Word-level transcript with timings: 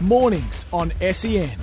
Mornings 0.00 0.64
on 0.72 0.92
SEN. 1.12 1.58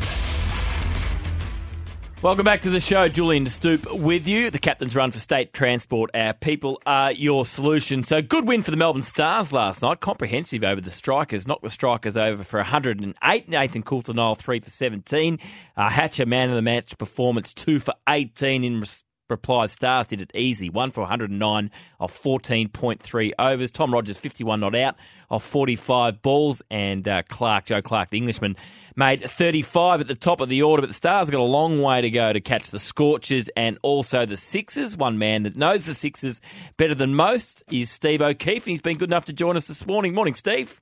Welcome 2.24 2.46
back 2.46 2.62
to 2.62 2.72
the 2.72 2.80
show. 2.80 3.08
Julian 3.08 3.46
Stoop 3.46 3.92
with 3.94 4.28
you. 4.28 4.50
The 4.50 4.58
captain's 4.58 4.96
run 4.96 5.12
for 5.12 5.20
state 5.20 5.54
transport. 5.54 6.10
Our 6.16 6.34
people 6.34 6.82
are 6.86 7.12
your 7.12 7.46
solution. 7.46 8.02
So 8.02 8.24
good 8.24 8.48
win 8.48 8.64
for 8.64 8.72
the 8.72 8.78
Melbourne 8.78 9.04
Stars 9.04 9.54
last 9.54 9.84
night. 9.84 10.00
Comprehensive 10.00 10.64
over 10.64 10.82
the 10.82 10.90
Strikers. 10.90 11.48
Knocked 11.48 11.62
the 11.62 11.70
Strikers 11.70 12.18
over 12.18 12.44
for 12.44 12.58
108. 12.58 13.50
Nathan 13.50 13.84
Coulter-Nile, 13.84 14.34
3 14.34 14.60
for 14.60 14.70
17. 14.70 15.38
Uh, 15.78 15.90
Hatcher, 15.90 16.26
man 16.26 16.50
of 16.50 16.56
the 16.56 16.64
match 16.64 16.98
performance, 16.98 17.54
2 17.54 17.80
for 17.80 17.94
18 18.10 18.64
in 18.64 18.80
res- 18.80 19.04
reply. 19.30 19.68
Stars 19.68 20.08
did 20.08 20.22
it 20.22 20.32
easy. 20.34 20.70
1 20.70 20.92
for 20.92 21.02
109 21.02 21.72
of 22.00 22.22
14.3 22.22 23.32
overs. 23.40 23.72
Tom 23.72 23.94
Rogers, 23.94 24.18
51 24.18 24.60
not 24.60 24.76
out 24.76 24.96
of 25.30 25.44
45 25.44 26.22
balls. 26.22 26.62
And 26.70 27.08
uh, 27.08 27.24
Clarke, 27.24 27.66
Joe 27.66 27.82
Clarke, 27.82 28.10
the 28.10 28.18
Englishman, 28.18 28.56
made 28.96 29.24
35 29.24 30.02
at 30.02 30.08
the 30.08 30.16
top 30.16 30.42
of 30.42 30.50
the 30.50 30.62
order. 30.62 30.82
But 30.82 30.88
the 30.88 30.94
Stars 30.94 31.30
got 31.30 31.40
a 31.40 31.44
long 31.44 31.82
way 31.82 32.02
to 32.02 32.10
go 32.10 32.34
to 32.34 32.42
catch 32.42 32.72
the 32.72 32.80
Scorchers 32.80 33.50
and 33.56 33.78
also 33.82 34.26
the 34.26 34.38
Sixers. 34.38 34.98
One 34.98 35.18
man 35.18 35.44
that 35.44 35.56
knows 35.56 35.86
the 35.86 35.96
Sixers 35.96 36.42
better 36.78 36.96
than 36.96 37.16
most 37.16 37.64
is 37.72 37.90
Steve 37.90 38.22
O'Keefe, 38.22 38.66
and 38.66 38.72
he's 38.72 38.82
been 38.82 38.98
good 38.98 39.10
enough 39.10 39.26
to 39.26 39.34
join 39.34 39.58
us 39.58 39.68
this 39.68 39.86
morning. 39.86 40.14
Morning, 40.14 40.34
Steve. 40.34 40.82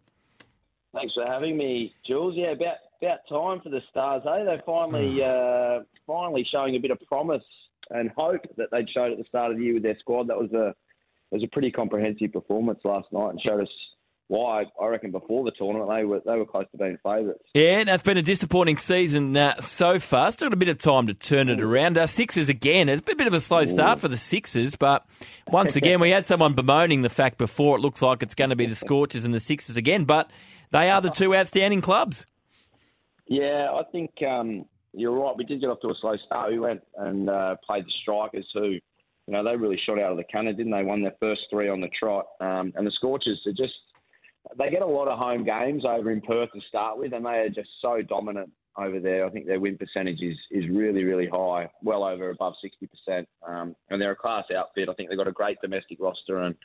Thanks 0.93 1.13
for 1.13 1.25
having 1.25 1.57
me, 1.57 1.93
Jules. 2.09 2.35
Yeah, 2.37 2.51
about 2.51 2.77
about 3.01 3.19
time 3.27 3.61
for 3.61 3.69
the 3.69 3.81
Stars, 3.89 4.23
eh? 4.25 4.43
They're 4.45 4.63
finally 4.65 5.21
uh, 5.21 5.83
finally 6.07 6.47
showing 6.49 6.75
a 6.75 6.79
bit 6.79 6.91
of 6.91 6.99
promise 7.07 7.43
and 7.89 8.11
hope 8.15 8.41
that 8.57 8.67
they'd 8.71 8.89
showed 8.89 9.11
at 9.11 9.17
the 9.17 9.25
start 9.25 9.51
of 9.51 9.57
the 9.57 9.63
year 9.63 9.73
with 9.73 9.83
their 9.83 9.97
squad. 9.99 10.27
That 10.27 10.37
was 10.37 10.51
a 10.53 10.73
was 11.31 11.43
a 11.43 11.47
pretty 11.47 11.71
comprehensive 11.71 12.31
performance 12.31 12.79
last 12.83 13.11
night 13.11 13.31
and 13.31 13.41
showed 13.41 13.61
us 13.61 13.69
why 14.27 14.63
I 14.81 14.87
reckon 14.87 15.11
before 15.11 15.43
the 15.43 15.51
tournament 15.51 15.89
they 15.89 16.03
were 16.03 16.21
they 16.25 16.35
were 16.35 16.45
close 16.45 16.65
to 16.71 16.77
being 16.77 16.97
favourites. 17.03 17.43
Yeah, 17.53 17.83
it's 17.87 18.03
been 18.03 18.17
a 18.17 18.23
disappointing 18.23 18.77
season 18.77 19.35
uh, 19.37 19.59
so 19.59 19.99
far. 19.99 20.31
Still 20.31 20.49
got 20.49 20.53
a 20.53 20.57
bit 20.57 20.69
of 20.69 20.79
time 20.79 21.07
to 21.07 21.13
turn 21.13 21.49
it 21.49 21.61
around. 21.61 21.97
Our 21.97 22.07
Sixers 22.07 22.49
again. 22.49 22.89
It's 22.89 23.01
a 23.01 23.15
bit 23.15 23.27
of 23.27 23.33
a 23.33 23.39
slow 23.39 23.65
start 23.65 23.99
for 23.99 24.07
the 24.07 24.17
Sixers, 24.17 24.75
but 24.75 25.05
once 25.51 25.75
again, 25.75 25.99
we 25.99 26.09
had 26.09 26.25
someone 26.25 26.53
bemoaning 26.53 27.03
the 27.03 27.09
fact 27.09 27.37
before 27.37 27.77
it 27.77 27.81
looks 27.81 28.01
like 28.01 28.23
it's 28.23 28.35
going 28.35 28.49
to 28.49 28.55
be 28.55 28.65
the 28.65 28.75
Scorchers 28.75 29.25
and 29.25 29.33
the 29.33 29.39
Sixers 29.39 29.77
again, 29.77 30.05
but 30.05 30.31
they 30.71 30.89
are 30.89 31.01
the 31.01 31.09
two 31.09 31.35
outstanding 31.35 31.81
clubs. 31.81 32.25
Yeah, 33.27 33.71
I 33.73 33.83
think 33.91 34.11
um, 34.27 34.65
you're 34.95 35.17
right. 35.19 35.35
We 35.37 35.43
did 35.43 35.61
get 35.61 35.69
off 35.69 35.81
to 35.81 35.89
a 35.89 35.95
slow 35.99 36.15
start. 36.25 36.51
We 36.51 36.59
went 36.59 36.81
and 36.97 37.29
uh, 37.29 37.55
played 37.65 37.85
the 37.85 37.91
Strikers, 38.01 38.47
who, 38.53 38.69
you 38.69 38.81
know, 39.27 39.43
they 39.43 39.55
really 39.55 39.79
shot 39.85 39.99
out 39.99 40.11
of 40.11 40.17
the 40.17 40.23
cannon, 40.23 40.55
didn't 40.55 40.71
they? 40.71 40.83
Won 40.83 41.01
their 41.01 41.15
first 41.19 41.47
three 41.49 41.69
on 41.69 41.81
the 41.81 41.89
trot. 41.99 42.27
Um, 42.39 42.73
and 42.75 42.85
the 42.85 42.91
Scorchers 42.91 43.41
are 43.45 43.51
just, 43.51 43.73
they 44.57 44.69
get 44.69 44.81
a 44.81 44.87
lot 44.87 45.07
of 45.07 45.19
home 45.19 45.43
games 45.43 45.83
over 45.85 46.11
in 46.11 46.21
Perth 46.21 46.51
to 46.53 46.61
start 46.67 46.97
with, 46.97 47.13
and 47.13 47.25
they 47.25 47.35
are 47.35 47.49
just 47.49 47.69
so 47.81 48.01
dominant 48.01 48.51
over 48.77 48.99
there. 48.99 49.25
I 49.25 49.29
think 49.29 49.47
their 49.47 49.59
win 49.59 49.77
percentage 49.77 50.21
is, 50.21 50.37
is 50.51 50.69
really, 50.69 51.03
really 51.03 51.27
high, 51.27 51.69
well 51.81 52.03
over 52.03 52.29
above 52.29 52.53
60%. 53.09 53.25
Um, 53.47 53.75
and 53.89 54.01
they're 54.01 54.11
a 54.11 54.15
class 54.15 54.45
outfit. 54.57 54.89
I 54.89 54.93
think 54.93 55.09
they've 55.09 55.17
got 55.17 55.27
a 55.27 55.33
great 55.33 55.59
domestic 55.61 55.97
roster, 55.99 56.39
and, 56.39 56.55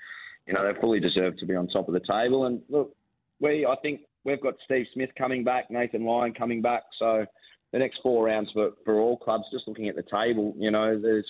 you 0.46 0.54
know, 0.54 0.64
they 0.64 0.78
fully 0.80 1.00
deserve 1.00 1.36
to 1.38 1.46
be 1.46 1.54
on 1.54 1.68
top 1.68 1.88
of 1.88 1.94
the 1.94 2.00
table. 2.00 2.46
And 2.46 2.62
look, 2.68 2.94
we, 3.40 3.66
I 3.66 3.76
think 3.76 4.02
we've 4.24 4.40
got 4.40 4.54
Steve 4.64 4.86
Smith 4.92 5.10
coming 5.16 5.44
back, 5.44 5.70
Nathan 5.70 6.04
Lyon 6.04 6.34
coming 6.34 6.60
back. 6.60 6.82
So 6.98 7.24
the 7.72 7.78
next 7.78 8.00
four 8.02 8.26
rounds 8.26 8.50
for, 8.52 8.70
for 8.84 8.98
all 8.98 9.16
clubs, 9.16 9.44
just 9.52 9.68
looking 9.68 9.88
at 9.88 9.96
the 9.96 10.02
table, 10.02 10.54
you 10.58 10.70
know, 10.70 11.00
there's, 11.00 11.26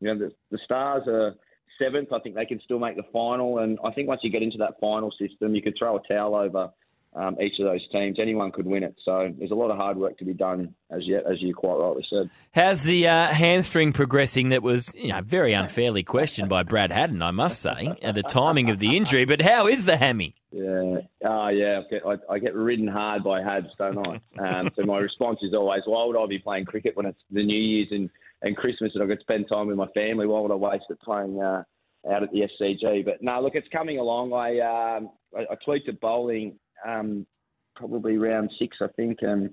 you 0.00 0.08
know, 0.08 0.18
the, 0.18 0.32
the 0.50 0.58
Stars 0.64 1.04
are 1.06 1.34
seventh. 1.80 2.12
I 2.12 2.18
think 2.20 2.34
they 2.34 2.46
can 2.46 2.60
still 2.64 2.78
make 2.78 2.96
the 2.96 3.04
final. 3.12 3.58
And 3.58 3.78
I 3.84 3.92
think 3.92 4.08
once 4.08 4.20
you 4.24 4.30
get 4.30 4.42
into 4.42 4.58
that 4.58 4.74
final 4.80 5.12
system, 5.12 5.54
you 5.54 5.62
could 5.62 5.74
throw 5.78 5.96
a 5.96 6.00
towel 6.08 6.34
over 6.34 6.70
um, 7.16 7.40
each 7.40 7.58
of 7.58 7.64
those 7.64 7.86
teams. 7.90 8.18
Anyone 8.20 8.52
could 8.52 8.66
win 8.66 8.82
it. 8.82 8.94
So 9.04 9.32
there's 9.38 9.50
a 9.50 9.54
lot 9.54 9.70
of 9.70 9.76
hard 9.76 9.96
work 9.96 10.18
to 10.18 10.24
be 10.24 10.34
done 10.34 10.74
as 10.90 11.06
yet, 11.06 11.24
as 11.30 11.40
you 11.40 11.54
quite 11.54 11.76
rightly 11.76 12.06
said. 12.08 12.30
How's 12.52 12.84
the 12.84 13.08
uh, 13.08 13.28
hamstring 13.28 13.92
progressing? 13.92 14.50
That 14.50 14.62
was 14.62 14.92
you 14.94 15.08
know 15.08 15.22
very 15.22 15.54
unfairly 15.54 16.02
questioned 16.02 16.48
by 16.48 16.62
Brad 16.62 16.92
Haddin, 16.92 17.22
I 17.22 17.30
must 17.30 17.60
say, 17.60 17.94
at 18.02 18.14
the 18.14 18.22
timing 18.22 18.70
of 18.70 18.78
the 18.78 18.96
injury. 18.96 19.24
But 19.24 19.40
how 19.40 19.66
is 19.66 19.84
the 19.84 19.96
hammy? 19.96 20.34
Yeah, 20.52 20.98
oh 21.24 21.48
yeah, 21.48 21.80
I 21.80 21.90
get, 21.90 22.02
I, 22.06 22.34
I 22.34 22.38
get 22.38 22.54
ridden 22.54 22.86
hard 22.86 23.24
by 23.24 23.42
Hads, 23.42 23.66
don't 23.78 23.98
I? 23.98 24.20
Um, 24.38 24.70
so 24.76 24.84
my 24.84 24.98
response 24.98 25.40
is 25.42 25.54
always, 25.54 25.82
why 25.84 26.06
would 26.06 26.16
I 26.16 26.26
be 26.26 26.38
playing 26.38 26.64
cricket 26.64 26.96
when 26.96 27.04
it's 27.04 27.20
the 27.30 27.44
New 27.44 27.58
Year's 27.58 27.88
and, 27.90 28.08
and 28.42 28.56
Christmas 28.56 28.92
and 28.94 29.02
I 29.02 29.06
could 29.06 29.20
spend 29.20 29.48
time 29.50 29.66
with 29.66 29.76
my 29.76 29.88
family? 29.88 30.26
Why 30.26 30.40
would 30.40 30.52
I 30.52 30.54
waste 30.54 30.84
it 30.88 31.00
playing 31.00 31.42
uh, 31.42 31.64
out 32.10 32.22
at 32.22 32.30
the 32.32 32.48
SCG? 32.60 33.04
But 33.04 33.22
no, 33.22 33.40
look, 33.42 33.54
it's 33.54 33.68
coming 33.68 33.98
along. 33.98 34.32
I 34.32 34.60
um, 34.96 35.10
I, 35.36 35.52
I 35.52 35.56
tweaked 35.62 35.88
at 35.88 36.00
bowling 36.00 36.58
um, 36.84 37.26
probably 37.74 38.16
round 38.18 38.50
six, 38.58 38.78
I 38.80 38.88
think, 38.96 39.18
and 39.22 39.50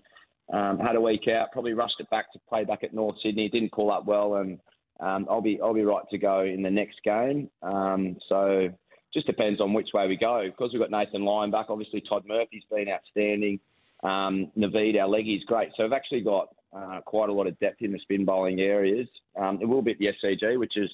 um, 0.52 0.80
had 0.80 0.96
a 0.96 1.02
week 1.02 1.28
out. 1.28 1.52
Probably 1.52 1.74
rushed 1.74 2.00
it 2.00 2.10
back 2.10 2.32
to 2.34 2.40
play 2.52 2.64
back 2.64 2.84
at 2.84 2.94
North 2.94 3.16
Sydney. 3.22 3.50
Didn't 3.50 3.72
call 3.72 3.92
up 3.92 4.06
well, 4.06 4.36
and 4.36 4.60
um, 5.00 5.28
I'll 5.30 5.42
be 5.42 5.60
I'll 5.62 5.74
be 5.74 5.84
right 5.84 6.04
to 6.12 6.18
go 6.18 6.42
in 6.42 6.62
the 6.62 6.70
next 6.70 7.02
game. 7.04 7.50
Um, 7.62 8.18
so 8.28 8.70
just 9.14 9.28
depends 9.28 9.62
on 9.62 9.74
which 9.74 9.90
way 9.94 10.08
we 10.08 10.18
go. 10.18 10.44
Because 10.46 10.72
we've 10.74 10.82
got 10.82 10.92
Nathan 10.92 11.24
Lyon 11.24 11.52
back, 11.52 11.68
obviously 11.70 12.02
Todd 12.02 12.24
Murphy's 12.28 12.64
been 12.70 12.90
outstanding. 12.90 13.60
Um, 14.04 14.52
Naveed, 14.58 15.00
our 15.00 15.08
leggy's 15.08 15.44
great. 15.46 15.70
So 15.78 15.84
we've 15.84 15.94
actually 15.94 16.22
got 16.22 16.50
uh, 16.76 17.00
quite 17.06 17.30
a 17.30 17.34
lot 17.34 17.48
of 17.48 17.58
depth 17.60 17.82
in 17.82 17.92
the 17.92 18.00
spin 18.00 18.26
bowling 18.26 18.60
areas. 18.60 19.08
Um, 19.38 19.60
it 19.62 19.66
will 19.66 19.82
be 19.82 19.96
the 20.00 20.08
SCG, 20.08 20.60
which 20.60 20.78
is 20.78 20.90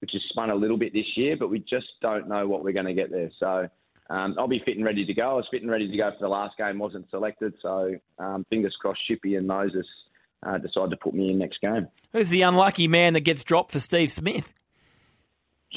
which 0.00 0.14
is 0.16 0.22
spun 0.30 0.50
a 0.50 0.54
little 0.54 0.76
bit 0.76 0.92
this 0.92 1.16
year, 1.16 1.36
but 1.36 1.48
we 1.48 1.60
just 1.60 1.86
don't 2.00 2.28
know 2.28 2.48
what 2.48 2.64
we're 2.64 2.72
going 2.72 2.86
to 2.86 2.92
get 2.92 3.12
there. 3.12 3.30
So 3.38 3.68
um, 4.12 4.34
I'll 4.38 4.46
be 4.46 4.60
fit 4.62 4.76
and 4.76 4.84
ready 4.84 5.06
to 5.06 5.14
go. 5.14 5.30
I 5.30 5.32
was 5.32 5.46
fit 5.50 5.62
and 5.62 5.70
ready 5.70 5.90
to 5.90 5.96
go 5.96 6.10
for 6.10 6.18
the 6.20 6.28
last 6.28 6.58
game, 6.58 6.78
wasn't 6.78 7.08
selected. 7.08 7.54
So 7.62 7.94
um, 8.18 8.44
fingers 8.50 8.76
crossed, 8.78 9.00
Shippy 9.10 9.38
and 9.38 9.46
Moses 9.46 9.86
uh, 10.46 10.58
decide 10.58 10.90
to 10.90 10.98
put 10.98 11.14
me 11.14 11.30
in 11.30 11.38
next 11.38 11.62
game. 11.62 11.88
Who's 12.12 12.28
the 12.28 12.42
unlucky 12.42 12.88
man 12.88 13.14
that 13.14 13.20
gets 13.20 13.42
dropped 13.42 13.72
for 13.72 13.80
Steve 13.80 14.12
Smith? 14.12 14.54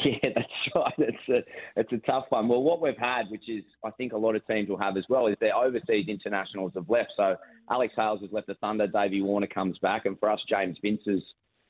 Yeah, 0.04 0.18
that's 0.24 0.76
right. 0.76 0.94
It's 0.98 1.30
a 1.30 1.80
it's 1.80 1.94
a 1.94 1.98
tough 2.00 2.26
one. 2.28 2.50
Well, 2.50 2.62
what 2.62 2.82
we've 2.82 2.98
had, 2.98 3.30
which 3.30 3.48
is 3.48 3.64
I 3.82 3.92
think 3.92 4.12
a 4.12 4.18
lot 4.18 4.36
of 4.36 4.46
teams 4.46 4.68
will 4.68 4.78
have 4.78 4.98
as 4.98 5.06
well, 5.08 5.28
is 5.28 5.38
their 5.40 5.56
overseas 5.56 6.10
internationals 6.10 6.74
have 6.76 6.90
left. 6.90 7.14
So 7.16 7.38
Alex 7.72 7.94
Hales 7.96 8.20
has 8.20 8.30
left 8.34 8.48
the 8.48 8.56
Thunder. 8.56 8.88
Davey 8.88 9.22
Warner 9.22 9.48
comes 9.48 9.78
back, 9.78 10.06
and 10.06 10.20
for 10.20 10.30
us, 10.30 10.42
James 10.50 10.78
Vince 10.82 11.00
has 11.08 11.22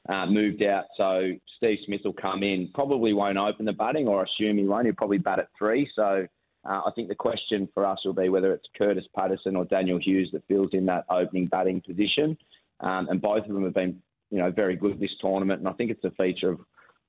uh, 0.10 0.26
moved 0.26 0.64
out. 0.64 0.86
So 0.98 1.34
Steve 1.58 1.78
Smith 1.86 2.02
will 2.04 2.14
come 2.14 2.42
in. 2.42 2.72
Probably 2.74 3.14
won't 3.14 3.38
open 3.38 3.64
the 3.64 3.74
batting, 3.74 4.10
or 4.10 4.24
assume 4.24 4.58
he 4.58 4.64
won't. 4.64 4.86
He'll 4.86 4.96
probably 4.96 5.20
bat 5.20 5.38
at 5.38 5.50
three. 5.56 5.88
So 5.96 6.26
uh, 6.66 6.82
I 6.86 6.92
think 6.96 7.10
the 7.10 7.16
question 7.16 7.70
for 7.74 7.86
us 7.86 8.00
will 8.04 8.14
be 8.14 8.30
whether 8.30 8.52
it's 8.54 8.68
Kurtis 8.80 9.06
Patterson 9.16 9.56
or 9.56 9.66
Daniel 9.66 10.00
Hughes 10.00 10.30
that 10.34 10.48
fills 10.48 10.74
in 10.74 10.86
that 10.88 11.06
opening 11.10 11.46
batting 11.46 11.82
position. 11.82 12.38
Um, 12.80 13.08
and 13.10 13.22
both 13.22 13.46
of 13.46 13.54
them 13.54 13.64
have 13.64 13.74
been, 13.74 14.02
you 14.32 14.40
know, 14.40 14.52
very 14.52 14.76
good 14.76 15.00
this 15.00 15.16
tournament. 15.22 15.60
And 15.60 15.70
I 15.70 15.74
think 15.74 15.92
it's 15.92 16.04
a 16.04 16.12
feature 16.12 16.50
of 16.50 16.60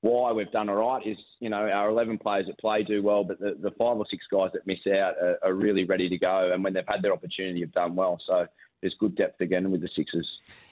why 0.03 0.33
we've 0.33 0.51
done 0.53 0.69
all 0.69 0.77
right 0.77 1.07
is, 1.07 1.17
you 1.41 1.49
know, 1.49 1.69
our 1.69 1.89
11 1.89 2.19
players 2.19 2.47
that 2.47 2.59
play 2.59 2.83
do 2.83 3.03
well, 3.03 3.25
but 3.25 3.41
the, 3.41 3.57
the 3.59 3.71
five 3.73 3.97
or 3.97 4.07
six 4.11 4.25
guys 4.31 4.51
that 4.53 4.67
miss 4.67 4.87
out 4.87 5.15
are, 5.21 5.39
are 5.43 5.55
really 5.55 5.85
ready 5.85 6.09
to 6.09 6.19
go. 6.19 6.53
And 6.53 6.63
when 6.63 6.75
they've 6.75 6.85
had 6.87 7.03
their 7.03 7.13
opportunity, 7.13 7.61
have 7.61 7.73
done 7.73 7.97
well. 7.97 8.21
So 8.31 8.47
there's 8.81 8.95
good 9.01 9.17
depth 9.17 9.41
again 9.41 9.71
with 9.71 9.81
the 9.81 9.89
Sixers. 9.97 10.29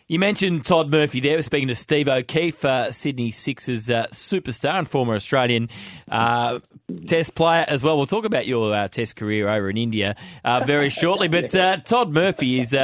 You 0.07 0.19
mentioned 0.19 0.67
Todd 0.67 0.91
Murphy 0.91 1.21
there. 1.21 1.37
We're 1.37 1.43
speaking 1.43 1.69
to 1.69 1.75
Steve 1.75 2.09
O'Keefe, 2.09 2.63
uh, 2.63 2.93
Sydney 2.93 3.31
Sixers 3.31 3.89
uh, 3.89 4.07
superstar 4.13 4.75
and 4.75 4.87
former 4.87 5.15
Australian 5.15 5.71
uh, 6.11 6.59
Test 7.07 7.35
player 7.35 7.65
as 7.67 7.83
well. 7.83 7.97
We'll 7.97 8.05
talk 8.05 8.27
about 8.27 8.47
your 8.47 8.75
uh, 8.75 8.89
Test 8.89 9.17
career 9.17 9.49
over 9.49 9.71
in 9.71 9.79
India 9.79 10.15
uh, 10.45 10.63
very 10.67 10.89
shortly. 10.91 11.29
But 11.29 11.55
uh, 11.55 11.79
Todd 11.79 12.13
Murphy 12.13 12.61
is. 12.61 12.75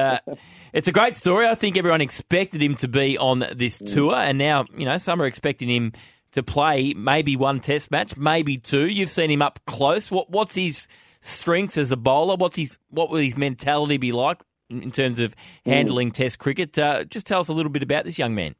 it's 0.72 0.88
a 0.88 0.92
great 0.92 1.14
story. 1.14 1.46
I 1.46 1.54
think 1.54 1.76
everyone 1.76 2.00
expected 2.00 2.62
him 2.62 2.76
to 2.76 2.88
be 2.88 3.18
on 3.18 3.44
this 3.54 3.80
tour, 3.80 4.14
and 4.14 4.38
now 4.38 4.64
you 4.74 4.86
know 4.86 4.96
some 4.96 5.20
are 5.20 5.26
expecting 5.26 5.68
him 5.68 5.92
to 6.32 6.42
play 6.42 6.94
maybe 6.94 7.36
one 7.36 7.60
Test 7.60 7.90
match, 7.90 8.16
maybe 8.16 8.56
two. 8.56 8.88
You've 8.88 9.10
seen 9.10 9.30
him 9.30 9.42
up 9.42 9.60
close. 9.66 10.10
What, 10.10 10.30
what's 10.30 10.54
his 10.54 10.88
strengths 11.20 11.76
as 11.76 11.92
a 11.92 11.98
bowler? 11.98 12.36
What's 12.36 12.56
his 12.56 12.78
what 12.88 13.10
will 13.10 13.18
his 13.20 13.36
mentality 13.36 13.98
be 13.98 14.12
like 14.12 14.40
in 14.70 14.90
terms 14.90 15.18
of 15.18 15.34
handling 15.66 16.10
Test 16.10 16.38
cricket? 16.38 16.78
Uh, 16.78 17.04
just 17.04 17.26
tell 17.26 17.40
us 17.40 17.48
a 17.48 17.52
little 17.52 17.70
bit 17.70 17.82
about 17.82 18.04
this 18.04 18.18
young 18.18 18.34
man. 18.34 18.54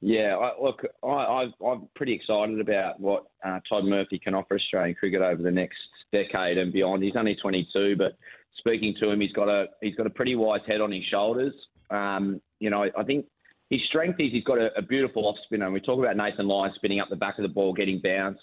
Yeah, 0.00 0.36
I, 0.36 0.62
look, 0.62 0.82
I, 1.02 1.46
I'm 1.64 1.88
pretty 1.96 2.14
excited 2.14 2.60
about 2.60 3.00
what 3.00 3.26
uh, 3.44 3.58
Todd 3.68 3.84
Murphy 3.84 4.18
can 4.18 4.34
offer 4.34 4.54
Australian 4.54 4.94
cricket 4.94 5.22
over 5.22 5.42
the 5.42 5.50
next 5.50 5.78
decade 6.12 6.56
and 6.56 6.72
beyond. 6.72 7.02
He's 7.02 7.16
only 7.16 7.34
22, 7.34 7.96
but 7.96 8.16
speaking 8.58 8.94
to 9.00 9.10
him, 9.10 9.20
he's 9.20 9.32
got 9.32 9.48
a 9.48 9.66
he's 9.80 9.96
got 9.96 10.06
a 10.06 10.10
pretty 10.10 10.36
wise 10.36 10.60
head 10.66 10.80
on 10.80 10.92
his 10.92 11.04
shoulders. 11.04 11.54
Um, 11.90 12.40
you 12.60 12.70
know, 12.70 12.86
I 12.96 13.02
think 13.02 13.26
his 13.70 13.82
strength 13.84 14.20
is 14.20 14.30
he's 14.32 14.44
got 14.44 14.58
a, 14.58 14.70
a 14.76 14.82
beautiful 14.82 15.26
off 15.26 15.36
spinner. 15.44 15.64
And 15.64 15.74
we 15.74 15.80
talk 15.80 15.98
about 15.98 16.16
Nathan 16.16 16.46
Lyon 16.46 16.72
spinning 16.76 17.00
up 17.00 17.08
the 17.10 17.16
back 17.16 17.38
of 17.38 17.42
the 17.42 17.48
ball, 17.48 17.72
getting 17.72 18.00
bounce 18.02 18.38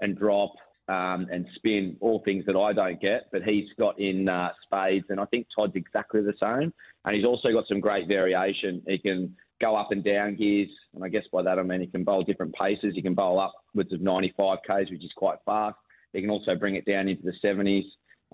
and 0.00 0.16
drop 0.18 0.52
um, 0.88 1.26
and 1.30 1.46
spin, 1.54 1.96
all 2.00 2.22
things 2.24 2.44
that 2.46 2.56
I 2.56 2.72
don't 2.72 3.00
get. 3.00 3.28
But 3.30 3.42
he's 3.42 3.68
got 3.78 3.98
in 3.98 4.28
uh, 4.28 4.50
spades, 4.62 5.06
and 5.10 5.20
I 5.20 5.26
think 5.26 5.46
Todd's 5.54 5.76
exactly 5.76 6.22
the 6.22 6.34
same. 6.40 6.72
And 7.04 7.16
he's 7.16 7.24
also 7.24 7.52
got 7.52 7.66
some 7.68 7.80
great 7.80 8.08
variation. 8.08 8.82
He 8.86 8.98
can 8.98 9.36
go 9.60 9.76
up 9.76 9.92
and 9.92 10.04
down 10.04 10.36
gears, 10.36 10.70
and 10.94 11.04
I 11.04 11.08
guess 11.08 11.24
by 11.32 11.42
that 11.42 11.58
I 11.58 11.62
mean 11.62 11.80
he 11.80 11.86
can 11.86 12.04
bowl 12.04 12.22
different 12.22 12.54
paces. 12.54 12.94
He 12.94 13.02
can 13.02 13.14
bowl 13.14 13.40
upwards 13.40 13.92
of 13.92 14.00
95 14.00 14.58
k's, 14.66 14.90
which 14.90 15.04
is 15.04 15.12
quite 15.16 15.38
fast. 15.48 15.76
He 16.12 16.20
can 16.20 16.30
also 16.30 16.54
bring 16.54 16.76
it 16.76 16.86
down 16.86 17.08
into 17.08 17.22
the 17.22 17.34
70s. 17.44 17.84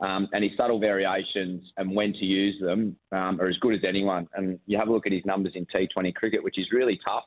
Um, 0.01 0.29
and 0.33 0.43
his 0.43 0.53
subtle 0.57 0.81
variations 0.81 1.71
and 1.77 1.95
when 1.95 2.13
to 2.15 2.25
use 2.25 2.61
them 2.61 2.97
um, 3.13 3.41
are 3.41 3.47
as 3.47 3.57
good 3.59 3.77
as 3.77 3.83
anyone. 3.87 4.29
And 4.35 4.59
you 4.67 4.77
have 4.77 4.89
a 4.89 4.93
look 4.93 5.07
at 5.07 5.13
his 5.13 5.25
numbers 5.25 5.53
in 5.55 5.67
T20 5.67 6.15
cricket, 6.15 6.43
which 6.43 6.59
is 6.59 6.67
really 6.73 6.99
tough. 7.05 7.25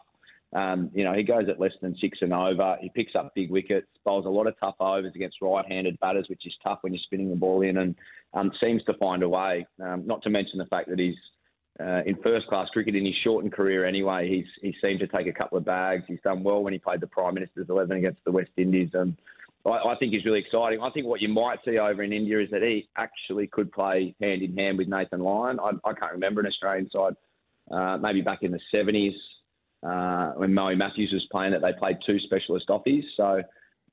Um, 0.53 0.89
you 0.93 1.03
know, 1.03 1.13
he 1.13 1.23
goes 1.23 1.49
at 1.49 1.59
less 1.59 1.73
than 1.81 1.95
six 1.99 2.19
and 2.21 2.33
over. 2.33 2.77
He 2.81 2.89
picks 2.89 3.15
up 3.15 3.35
big 3.35 3.51
wickets, 3.51 3.87
bowls 4.05 4.25
a 4.25 4.29
lot 4.29 4.47
of 4.47 4.57
tough 4.59 4.75
overs 4.79 5.13
against 5.13 5.41
right-handed 5.41 5.99
batters, 5.99 6.27
which 6.29 6.45
is 6.45 6.53
tough 6.63 6.79
when 6.81 6.93
you're 6.93 7.01
spinning 7.03 7.29
the 7.29 7.35
ball 7.35 7.61
in, 7.61 7.77
and 7.77 7.95
um, 8.33 8.51
seems 8.61 8.83
to 8.85 8.93
find 8.93 9.23
a 9.23 9.29
way. 9.29 9.67
Um, 9.83 10.07
not 10.07 10.21
to 10.23 10.29
mention 10.29 10.57
the 10.57 10.65
fact 10.65 10.89
that 10.89 10.99
he's 10.99 11.17
uh, 11.79 12.01
in 12.05 12.15
first-class 12.23 12.69
cricket 12.69 12.95
in 12.95 13.05
his 13.05 13.15
shortened 13.23 13.51
career 13.53 13.85
anyway. 13.85 14.29
He's 14.29 14.45
he 14.61 14.75
seemed 14.81 15.01
to 15.01 15.07
take 15.07 15.27
a 15.27 15.33
couple 15.33 15.57
of 15.57 15.65
bags. 15.65 16.03
He's 16.07 16.21
done 16.23 16.43
well 16.43 16.63
when 16.63 16.73
he 16.73 16.79
played 16.79 17.01
the 17.01 17.07
Prime 17.07 17.33
Minister's 17.33 17.67
11 17.69 17.97
against 17.97 18.23
the 18.23 18.31
West 18.31 18.51
Indies, 18.55 18.91
and 18.93 19.17
I, 19.65 19.89
I 19.89 19.95
think 19.99 20.13
he's 20.13 20.23
really 20.23 20.39
exciting. 20.39 20.81
I 20.81 20.89
think 20.91 21.07
what 21.07 21.21
you 21.21 21.27
might 21.27 21.59
see 21.65 21.77
over 21.77 22.03
in 22.03 22.13
India 22.13 22.39
is 22.39 22.49
that 22.51 22.63
he 22.63 22.87
actually 22.95 23.47
could 23.47 23.73
play 23.73 24.15
hand 24.21 24.41
in 24.41 24.55
hand 24.55 24.77
with 24.77 24.87
Nathan 24.87 25.19
Lyon. 25.19 25.59
I, 25.59 25.71
I 25.83 25.93
can't 25.93 26.13
remember 26.13 26.39
an 26.39 26.47
Australian 26.47 26.89
side, 26.95 27.15
uh, 27.69 27.97
maybe 27.97 28.21
back 28.21 28.43
in 28.43 28.51
the 28.51 28.61
70s 28.73 29.13
uh, 29.87 30.31
when 30.33 30.53
Mo 30.53 30.75
Matthews 30.75 31.11
was 31.13 31.25
playing, 31.31 31.53
that 31.53 31.61
they 31.61 31.73
played 31.73 31.97
two 32.05 32.19
specialist 32.19 32.67
offies. 32.69 33.03
So 33.15 33.41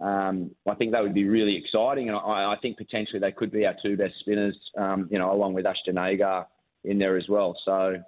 um, 0.00 0.50
I 0.68 0.74
think 0.74 0.92
that 0.92 1.02
would 1.02 1.14
be 1.14 1.28
really 1.28 1.56
exciting, 1.56 2.08
and 2.08 2.16
I, 2.16 2.52
I, 2.52 2.56
think 2.60 2.76
potentially 2.76 3.20
they 3.20 3.30
could 3.30 3.52
be 3.52 3.64
our 3.64 3.76
two 3.82 3.96
best 3.96 4.14
spinners, 4.20 4.56
um, 4.76 5.08
you 5.10 5.18
know, 5.18 5.32
along 5.32 5.54
with 5.54 5.66
Ashton 5.66 5.98
Agar 5.98 6.46
in 6.82 6.98
there 6.98 7.16
as 7.16 7.28
well. 7.28 7.56
So 7.64 8.02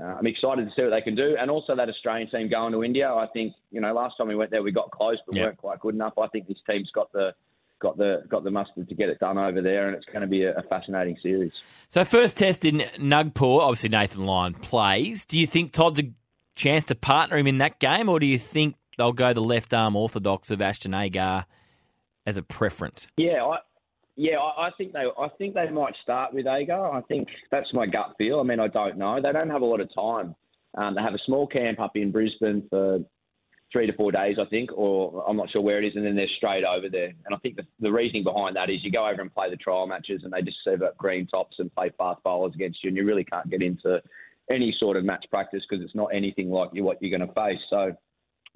uh, 0.00 0.02
I'm 0.02 0.26
excited 0.26 0.64
to 0.64 0.72
see 0.74 0.82
what 0.82 0.90
they 0.90 1.02
can 1.02 1.14
do, 1.14 1.36
and 1.38 1.50
also 1.50 1.76
that 1.76 1.88
Australian 1.88 2.30
team 2.30 2.48
going 2.48 2.72
to 2.72 2.82
India. 2.82 3.12
I 3.12 3.26
think 3.32 3.54
you 3.70 3.80
know 3.80 3.92
last 3.92 4.16
time 4.16 4.28
we 4.28 4.34
went 4.34 4.50
there 4.50 4.62
we 4.62 4.72
got 4.72 4.90
close 4.90 5.18
but 5.26 5.36
weren't 5.36 5.58
quite 5.58 5.80
good 5.80 5.94
enough. 5.94 6.14
I 6.18 6.28
think 6.28 6.48
this 6.48 6.58
team's 6.68 6.90
got 6.94 7.12
the 7.12 7.34
got 7.80 7.96
the 7.98 8.24
got 8.28 8.44
the 8.44 8.50
mustard 8.50 8.88
to 8.88 8.94
get 8.94 9.08
it 9.08 9.18
done 9.20 9.38
over 9.38 9.60
there, 9.60 9.88
and 9.88 9.96
it's 9.96 10.06
going 10.06 10.22
to 10.22 10.26
be 10.26 10.44
a, 10.44 10.56
a 10.56 10.62
fascinating 10.62 11.16
series. 11.22 11.52
So 11.88 12.04
first 12.04 12.36
test 12.36 12.64
in 12.64 12.84
Nagpur, 12.98 13.60
obviously 13.60 13.90
Nathan 13.90 14.24
Lyon 14.26 14.54
plays. 14.54 15.26
Do 15.26 15.38
you 15.38 15.46
think 15.46 15.72
Todd's 15.72 16.00
a 16.00 16.10
chance 16.56 16.84
to 16.86 16.94
partner 16.94 17.36
him 17.36 17.46
in 17.46 17.58
that 17.58 17.78
game, 17.78 18.08
or 18.08 18.18
do 18.18 18.26
you 18.26 18.38
think 18.38 18.74
they'll 18.98 19.12
go 19.12 19.32
the 19.32 19.40
left 19.40 19.72
arm 19.72 19.94
orthodox 19.94 20.50
of 20.50 20.60
Ashton 20.60 20.94
Agar 20.94 21.46
as 22.26 22.36
a 22.36 22.42
preference? 22.42 23.06
Yeah, 23.16 23.44
I, 23.44 23.58
yeah, 24.16 24.38
I, 24.38 24.68
I 24.68 24.70
think 24.76 24.92
they. 24.92 25.04
I 25.18 25.28
think 25.38 25.54
they 25.54 25.70
might 25.70 25.94
start 26.02 26.34
with 26.34 26.46
Agar. 26.46 26.92
I 26.92 27.02
think 27.02 27.28
that's 27.50 27.72
my 27.72 27.86
gut 27.86 28.14
feel. 28.18 28.40
I 28.40 28.42
mean, 28.42 28.58
I 28.58 28.68
don't 28.68 28.98
know. 28.98 29.20
They 29.22 29.30
don't 29.30 29.50
have 29.50 29.62
a 29.62 29.66
lot 29.66 29.80
of 29.80 29.94
time. 29.94 30.34
Um, 30.76 30.94
they 30.94 31.02
have 31.02 31.14
a 31.14 31.24
small 31.24 31.46
camp 31.46 31.78
up 31.80 31.96
in 31.96 32.10
Brisbane 32.10 32.66
for 32.68 32.98
three 33.72 33.86
to 33.86 33.92
four 33.94 34.12
days, 34.12 34.36
I 34.40 34.44
think, 34.46 34.70
or 34.74 35.24
I'm 35.28 35.36
not 35.36 35.50
sure 35.50 35.60
where 35.60 35.78
it 35.78 35.84
is, 35.84 35.96
and 35.96 36.04
then 36.04 36.16
they're 36.16 36.28
straight 36.36 36.64
over 36.64 36.88
there. 36.88 37.12
And 37.24 37.34
I 37.34 37.38
think 37.38 37.56
the, 37.56 37.64
the 37.80 37.90
reasoning 37.92 38.24
behind 38.24 38.56
that 38.56 38.70
is 38.70 38.82
you 38.82 38.90
go 38.90 39.06
over 39.06 39.20
and 39.20 39.32
play 39.34 39.50
the 39.50 39.56
trial 39.56 39.86
matches, 39.86 40.22
and 40.24 40.32
they 40.32 40.42
just 40.42 40.58
serve 40.64 40.82
up 40.82 40.96
green 40.96 41.26
tops 41.26 41.56
and 41.58 41.74
play 41.74 41.90
fast 41.98 42.22
bowlers 42.22 42.54
against 42.54 42.82
you, 42.82 42.88
and 42.88 42.96
you 42.96 43.04
really 43.04 43.24
can't 43.24 43.50
get 43.50 43.62
into 43.62 44.00
any 44.50 44.74
sort 44.78 44.96
of 44.96 45.04
match 45.04 45.24
practice 45.30 45.62
because 45.68 45.84
it's 45.84 45.94
not 45.94 46.08
anything 46.14 46.50
like 46.50 46.70
what 46.74 46.98
you're 47.00 47.18
going 47.18 47.28
to 47.28 47.34
face. 47.34 47.60
So 47.70 47.96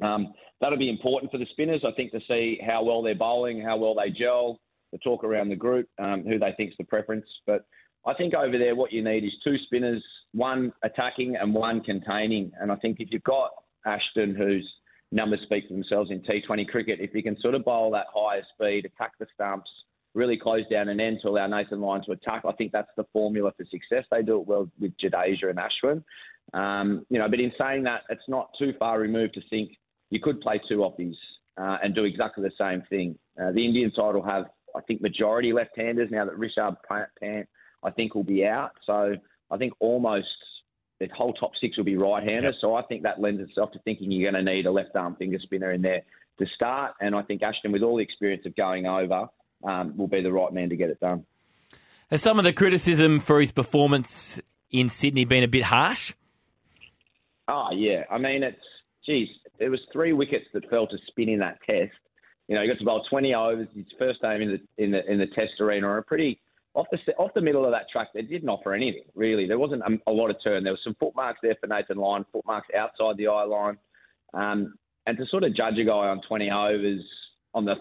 um, 0.03 0.33
that'll 0.61 0.79
be 0.79 0.91
important 0.91 1.33
for 1.33 1.39
the 1.39 1.47
spinners, 1.53 1.83
I 1.87 1.93
think, 1.93 2.13
to 2.13 2.21
see 2.29 2.59
how 2.65 2.83
well 2.83 3.03
they're 3.03 3.15
bowling, 3.15 3.61
how 3.61 3.77
well 3.77 3.95
they 3.95 4.11
gel 4.11 4.61
the 4.93 4.99
talk 4.99 5.25
around 5.25 5.49
the 5.49 5.57
group, 5.57 5.89
um, 5.99 6.25
who 6.25 6.39
they 6.39 6.53
think's 6.57 6.77
the 6.79 6.85
preference. 6.85 7.27
But 7.47 7.65
I 8.07 8.15
think 8.15 8.35
over 8.35 8.59
there, 8.59 8.75
what 8.75 8.93
you 8.93 9.05
need 9.05 9.25
is 9.25 9.33
two 9.45 9.57
spinners, 9.67 10.03
one 10.33 10.73
attacking 10.83 11.37
and 11.37 11.55
one 11.55 11.83
containing. 11.83 12.51
And 12.61 12.73
I 12.73 12.77
think 12.77 12.97
if 13.01 13.09
you've 13.11 13.23
got 13.25 13.51
Ashton, 13.87 14.35
whose 14.35 14.69
numbers 15.13 15.41
speak 15.45 15.69
for 15.69 15.75
themselves 15.75 16.11
in 16.11 16.23
T20 16.23 16.69
cricket, 16.69 16.99
if 17.01 17.15
you 17.15 17.23
can 17.23 17.39
sort 17.41 17.55
of 17.55 17.65
bowl 17.65 17.91
that 17.93 18.07
higher 18.15 18.43
speed, 18.55 18.87
attack 18.87 19.13
the 19.19 19.27
stumps, 19.35 19.71
really 20.15 20.37
close 20.37 20.67
down 20.71 20.89
an 20.89 21.01
end 21.01 21.19
to 21.23 21.29
allow 21.29 21.47
Nathan 21.47 21.81
Lyon 21.81 22.03
to 22.05 22.13
attack, 22.13 22.43
I 22.45 22.53
think 22.53 22.73
that's 22.73 22.91
the 22.97 23.05
formula 23.13 23.53
for 23.57 23.65
success. 23.65 24.05
They 24.11 24.23
do 24.23 24.41
it 24.41 24.47
well 24.47 24.69
with 24.79 24.93
Jadeja 24.97 25.51
and 25.51 25.59
Ashwin. 25.59 26.03
Um, 26.53 27.07
you 27.11 27.19
know, 27.19 27.29
but 27.29 27.41
in 27.41 27.53
saying 27.59 27.85
that, 27.85 28.03
it's 28.09 28.29
not 28.29 28.51
too 28.59 28.73
far 28.79 28.99
removed 28.99 29.35
to 29.35 29.41
think 29.51 29.77
you 30.11 30.21
could 30.21 30.41
play 30.41 30.61
two 30.69 30.79
offies 30.79 31.15
uh, 31.57 31.79
and 31.83 31.95
do 31.95 32.05
exactly 32.05 32.43
the 32.43 32.53
same 32.59 32.83
thing. 32.91 33.17
Uh, 33.41 33.53
the 33.53 33.65
Indian 33.65 33.93
side 33.95 34.15
will 34.15 34.25
have 34.25 34.47
I 34.75 34.81
think 34.83 35.01
majority 35.01 35.53
left-handers 35.53 36.11
now 36.11 36.25
that 36.25 36.37
Rishabh 36.37 36.77
Pant 36.89 37.49
I 37.83 37.91
think 37.91 38.15
will 38.15 38.25
be 38.25 38.45
out. 38.47 38.73
So 38.85 39.15
I 39.51 39.57
think 39.57 39.73
almost 39.81 40.29
the 41.01 41.09
whole 41.17 41.31
top 41.31 41.53
six 41.61 41.77
will 41.77 41.85
be 41.85 41.97
right-handers. 41.97 42.55
Yep. 42.57 42.61
So 42.61 42.75
I 42.75 42.83
think 42.83 43.03
that 43.03 43.21
lends 43.21 43.41
itself 43.41 43.73
to 43.73 43.79
thinking 43.81 44.11
you're 44.13 44.31
going 44.31 44.45
to 44.45 44.53
need 44.53 44.67
a 44.67 44.71
left-arm 44.71 45.17
finger 45.17 45.39
spinner 45.41 45.73
in 45.73 45.83
there 45.83 46.03
to 46.39 46.47
start. 46.55 46.93
And 47.01 47.15
I 47.15 47.23
think 47.23 47.43
Ashton, 47.43 47.73
with 47.73 47.83
all 47.83 47.97
the 47.97 48.03
experience 48.03 48.45
of 48.47 48.55
going 48.55 48.87
over, 48.87 49.27
um, 49.65 49.97
will 49.97 50.09
be 50.09 50.23
the 50.23 50.33
right 50.33 50.53
man 50.53 50.71
to 50.71 50.77
get 50.77 50.91
it 50.91 51.01
done. 51.01 51.25
Has 52.11 52.23
some 52.23 52.39
of 52.39 52.45
the 52.45 52.53
criticism 52.53 53.21
for 53.21 53.41
his 53.41 53.53
performance 53.53 54.41
in 54.71 54.89
Sydney 54.89 55.25
been 55.25 55.45
a 55.45 55.49
bit 55.49 55.65
harsh? 55.65 56.13
Oh 57.49 57.69
yeah, 57.73 58.05
I 58.11 58.19
mean 58.19 58.43
it's 58.43 58.61
geez, 59.07 59.29
there 59.59 59.71
was 59.71 59.81
three 59.93 60.13
wickets 60.13 60.47
that 60.55 60.69
fell 60.71 60.87
to 60.87 60.97
spin 61.09 61.29
in 61.29 61.41
that 61.41 61.59
test, 61.67 61.93
you 62.51 62.57
know, 62.57 62.63
he 62.63 62.69
got 62.69 62.79
to 62.79 62.85
bowl 62.85 63.05
20 63.09 63.33
overs. 63.33 63.69
His 63.73 63.87
first 63.97 64.21
game 64.21 64.43
in 64.43 64.49
the 64.51 64.85
in 64.85 64.91
the 64.91 65.09
in 65.09 65.19
the 65.21 65.29
Test 65.29 65.61
arena, 65.61 65.97
a 65.97 66.03
pretty 66.03 66.41
off 66.75 66.89
the 66.91 66.99
off 67.15 67.31
the 67.33 67.41
middle 67.41 67.65
of 67.65 67.71
that 67.71 67.89
track. 67.93 68.09
They 68.13 68.23
didn't 68.23 68.49
offer 68.49 68.75
anything 68.75 69.05
really. 69.15 69.47
There 69.47 69.59
wasn't 69.59 69.83
a, 69.83 70.11
a 70.11 70.13
lot 70.13 70.31
of 70.31 70.37
turn. 70.43 70.65
There 70.65 70.73
was 70.73 70.81
some 70.83 70.97
footmarks 70.99 71.39
there 71.45 71.55
for 71.61 71.69
Nathan 71.69 71.97
Lyon, 71.97 72.27
footmarks 72.33 72.67
outside 72.77 73.19
the 73.19 73.29
eye 73.29 73.45
line, 73.45 73.79
um, 74.35 74.75
and 75.07 75.17
to 75.17 75.27
sort 75.27 75.45
of 75.45 75.55
judge 75.55 75.79
a 75.79 75.85
guy 75.85 75.93
on 75.93 76.23
20 76.27 76.51
overs 76.51 77.05
on 77.55 77.67
the 77.67 77.77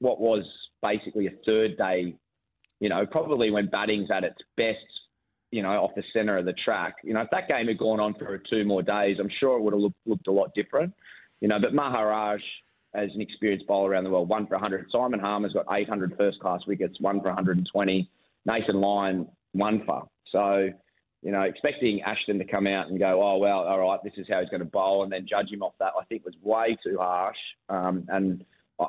what 0.00 0.20
was 0.20 0.42
basically 0.82 1.26
a 1.26 1.32
third 1.46 1.76
day, 1.76 2.14
you 2.80 2.88
know, 2.88 3.06
probably 3.06 3.50
when 3.50 3.66
batting's 3.66 4.10
at 4.10 4.24
its 4.24 4.38
best, 4.56 4.78
you 5.50 5.62
know, 5.62 5.70
off 5.70 5.90
the 5.96 6.04
centre 6.12 6.38
of 6.38 6.44
the 6.44 6.52
track. 6.52 6.96
You 7.02 7.14
know, 7.14 7.20
if 7.20 7.30
that 7.30 7.48
game 7.48 7.68
had 7.68 7.78
gone 7.78 8.00
on 8.00 8.14
for 8.14 8.38
two 8.38 8.64
more 8.64 8.82
days, 8.82 9.18
I'm 9.18 9.30
sure 9.40 9.58
it 9.58 9.62
would 9.62 9.72
have 9.72 9.80
looked, 9.80 10.06
looked 10.06 10.26
a 10.28 10.32
lot 10.32 10.54
different. 10.54 10.94
You 11.40 11.48
know, 11.48 11.58
but 11.60 11.74
Maharaj 11.74 12.40
as 12.94 13.10
an 13.14 13.20
experienced 13.20 13.66
bowler 13.66 13.90
around 13.90 14.04
the 14.04 14.10
world, 14.10 14.28
one 14.28 14.46
for 14.46 14.54
100. 14.54 14.86
Simon 14.90 15.20
Harmer's 15.20 15.52
got 15.52 15.66
800 15.70 16.16
first 16.18 16.40
class 16.40 16.60
wickets, 16.66 17.00
one 17.00 17.20
for 17.20 17.28
120. 17.28 18.10
Nathan 18.46 18.80
Lyon, 18.80 19.28
one 19.52 19.84
for. 19.84 20.08
So, 20.32 20.70
you 21.22 21.30
know, 21.30 21.42
expecting 21.42 22.02
Ashton 22.02 22.38
to 22.38 22.44
come 22.44 22.66
out 22.66 22.88
and 22.88 22.98
go, 22.98 23.22
oh, 23.22 23.38
well, 23.38 23.60
all 23.60 23.80
right, 23.80 24.00
this 24.02 24.14
is 24.16 24.26
how 24.28 24.40
he's 24.40 24.48
going 24.48 24.60
to 24.60 24.66
bowl, 24.66 25.04
and 25.04 25.12
then 25.12 25.26
judge 25.28 25.50
him 25.50 25.62
off 25.62 25.74
that, 25.78 25.92
I 25.98 26.04
think 26.04 26.24
was 26.24 26.34
way 26.42 26.76
too 26.82 26.98
harsh. 26.98 27.36
Um, 27.68 28.06
and 28.08 28.44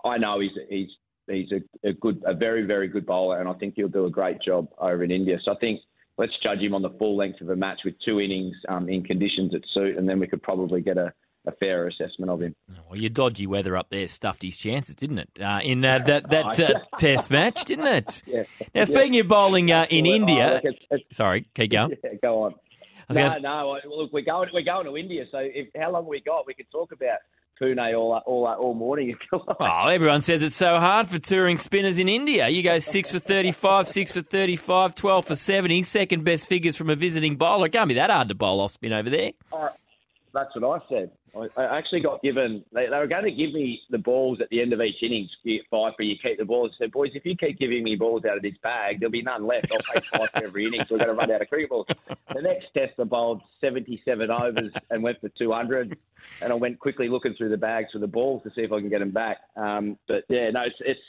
I 0.06 0.18
know 0.18 0.40
he's, 0.40 0.52
he's, 0.70 0.90
he's 1.28 1.52
a, 1.52 1.90
a, 1.90 1.94
good, 1.94 2.22
a 2.26 2.34
very, 2.34 2.64
very 2.64 2.88
good 2.88 3.06
bowler, 3.06 3.40
and 3.40 3.50
I 3.50 3.54
think 3.54 3.76
he'll 3.76 3.88
do 3.88 4.06
a 4.06 4.10
great 4.10 4.42
job 4.42 4.68
over 4.78 5.04
in 5.04 5.12
India. 5.12 5.38
So 5.44 5.52
I 5.52 5.56
think 5.56 5.82
let's 6.18 6.34
judge 6.44 6.60
him 6.60 6.74
on 6.74 6.82
the 6.82 6.90
full 6.92 7.18
length 7.18 7.42
of 7.42 7.50
a 7.50 7.56
match 7.56 7.80
with 7.84 7.96
two 8.06 8.20
innings 8.20 8.56
um, 8.70 8.88
in 8.90 9.04
conditions 9.04 9.52
that 9.52 9.64
suit, 9.74 9.98
and 9.98 10.08
then 10.08 10.20
we 10.20 10.28
could 10.28 10.42
probably 10.42 10.82
get 10.82 10.98
a, 10.98 11.14
a 11.46 11.52
fairer 11.54 11.88
assessment 11.88 12.30
of 12.30 12.42
him. 12.42 12.56
Well, 12.90 13.00
your 13.00 13.10
dodgy 13.10 13.48
weather 13.48 13.76
up 13.76 13.90
there 13.90 14.08
stuffed 14.08 14.44
his 14.44 14.58
chances, 14.58 14.96
didn't 14.96 15.20
it? 15.20 15.30
Uh, 15.42 15.60
in 15.64 15.84
uh, 15.84 16.00
that 16.00 16.30
that 16.30 16.60
uh, 16.60 16.80
test 16.98 17.32
match, 17.32 17.66
didn't 17.66 17.88
it? 17.88 18.24
Yeah. 18.32 18.44
Now, 18.74 18.86
speaking 18.86 19.16
yeah. 19.16 19.22
of 19.22 19.28
bowling 19.28 19.72
uh, 19.72 19.86
in 19.90 20.06
India, 20.06 20.50
oh, 20.50 20.54
look, 20.54 20.64
it's, 20.64 20.86
it's, 20.90 21.18
sorry, 21.18 21.48
keep 21.54 21.72
going. 21.72 21.98
Yeah, 22.04 22.12
go 22.22 22.44
on. 22.44 22.56
No, 23.10 23.16
gonna... 23.28 23.40
no. 23.42 23.78
Look, 23.86 24.14
we're 24.14 24.22
going. 24.22 24.50
We're 24.54 24.64
going 24.64 24.86
to 24.86 24.96
India. 24.96 25.26
So, 25.32 25.40
if, 25.40 25.68
how 25.78 25.92
long 25.92 26.06
we 26.06 26.22
got? 26.22 26.48
We 26.48 26.54
could 26.54 26.72
talk 26.72 26.92
about 26.92 27.20
Pune 27.62 27.96
all 27.96 28.14
all 28.26 28.48
all 28.48 28.74
morning. 28.74 29.16
oh, 29.32 29.88
everyone 29.88 30.22
says 30.22 30.42
it's 30.42 30.56
so 30.56 30.80
hard 30.80 31.08
for 31.08 31.20
touring 31.20 31.60
spinners 31.60 32.00
in 32.00 32.10
India. 32.10 32.50
You 32.50 32.64
go 32.64 32.80
six 32.80 33.12
for 33.12 33.20
thirty-five, 33.20 33.88
six 33.88 34.12
for 34.12 34.22
35, 34.22 34.96
12 34.96 35.26
for 35.26 35.36
seventy, 35.36 35.84
second 35.84 36.24
best 36.24 36.48
figures 36.48 36.76
from 36.76 36.90
a 36.90 36.96
visiting 36.96 37.36
bowler. 37.36 37.68
It 37.68 37.74
can't 37.74 37.88
be 37.88 37.94
that 37.96 38.10
hard 38.10 38.30
to 38.30 38.36
bowl 38.36 38.62
off 38.62 38.72
spin 38.72 38.94
over 38.94 39.10
there. 39.12 39.32
That's 40.34 40.56
what 40.56 40.82
I 40.82 40.86
said. 40.90 41.12
I 41.58 41.78
actually 41.78 42.02
got 42.02 42.22
given. 42.22 42.64
They, 42.74 42.88
they, 42.88 42.98
were 42.98 43.08
going 43.08 43.24
to 43.24 43.32
give 43.32 43.54
me 43.54 43.82
the 43.90 43.98
balls 43.98 44.40
at 44.42 44.50
the 44.50 44.62
end 44.62 44.74
of 44.74 44.82
each 44.82 45.02
innings. 45.02 45.30
Five 45.70 45.94
for 45.96 46.04
you 46.04 46.16
keep 46.22 46.38
the 46.38 46.46
balls. 46.46 46.72
I 46.76 46.86
said, 46.86 46.92
boys, 46.92 47.12
if 47.14 47.26
you 47.26 47.36
keep 47.36 47.58
giving 47.58 47.84
me 47.84 47.96
balls 47.96 48.26
out 48.26 48.36
of 48.36 48.44
this 48.44 48.56
bag, 48.62 49.00
there'll 49.00 49.12
be 49.12 49.22
none 49.22 49.46
left. 49.46 49.72
I'll 49.72 49.80
take 49.80 50.04
five 50.06 50.30
for 50.30 50.44
every 50.44 50.66
innings. 50.66 50.90
We're 50.90 50.98
going 50.98 51.10
to 51.10 51.16
run 51.16 51.32
out 51.32 51.42
of 51.42 51.50
cricket 51.50 51.70
balls. 51.70 51.88
The 52.34 52.42
next 52.42 52.68
test, 52.74 52.94
I 53.00 53.04
bowled 53.04 53.42
77 53.62 54.30
overs 54.30 54.72
and 54.90 55.04
went 55.04 55.22
for 55.22 55.30
200. 55.30 55.98
And 56.42 56.52
I 56.52 56.56
went 56.56 56.80
quickly 56.80 57.08
looking 57.08 57.34
through 57.34 57.50
the 57.50 57.58
bags 57.58 57.90
for 57.94 58.00
the 58.00 58.08
balls 58.08 58.44
to 58.44 58.50
see 58.50 58.62
if 58.62 58.72
I 58.72 58.80
can 58.80 58.90
get 58.90 59.00
them 59.00 59.12
back. 59.12 59.38
Um, 59.56 59.98
but 60.08 60.26
yeah, 60.30 60.50
no, 60.52 60.64
it's, 60.64 60.76
it's 60.82 61.00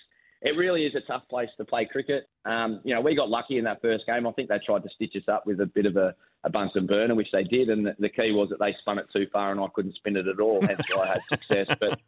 it 0.42 0.56
really 0.56 0.84
is 0.84 0.94
a 0.96 1.00
tough 1.00 1.22
place 1.30 1.48
to 1.56 1.64
play 1.64 1.88
cricket. 1.90 2.28
Um, 2.44 2.80
you 2.82 2.94
know, 2.94 3.00
we 3.00 3.14
got 3.14 3.28
lucky 3.28 3.58
in 3.58 3.64
that 3.64 3.80
first 3.80 4.06
game. 4.06 4.26
I 4.26 4.32
think 4.32 4.48
they 4.48 4.58
tried 4.64 4.82
to 4.82 4.88
stitch 4.94 5.14
us 5.16 5.28
up 5.32 5.46
with 5.46 5.60
a 5.60 5.66
bit 5.66 5.86
of 5.86 5.96
a, 5.96 6.14
a 6.42 6.50
Bunsen 6.50 6.86
burner, 6.86 7.14
which 7.14 7.30
they 7.32 7.44
did, 7.44 7.68
and 7.68 7.86
the, 7.86 7.94
the 8.00 8.08
key 8.08 8.32
was 8.32 8.48
that 8.50 8.58
they 8.58 8.74
spun 8.80 8.98
it 8.98 9.06
too 9.12 9.26
far, 9.32 9.52
and 9.52 9.60
I 9.60 9.66
couldn't 9.72 9.94
spin 9.94 10.16
it 10.16 10.26
at 10.26 10.40
all. 10.40 10.60
Hence 10.60 10.80
why 10.92 11.04
I 11.04 11.06
had 11.08 11.22
success. 11.28 11.66
But 11.80 11.98